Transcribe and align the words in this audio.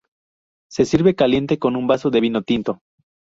Se 0.71 0.83
sirve 0.85 1.13
caliente 1.13 1.59
con 1.59 1.75
un 1.75 1.85
vaso 1.85 2.09
de 2.09 2.21
vino 2.21 2.41
tinto. 2.41 2.79